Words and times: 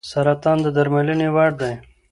سرطان 0.09 0.57
د 0.65 0.67
درملنې 0.77 1.29
وړ 1.35 1.51
دی. 1.61 1.73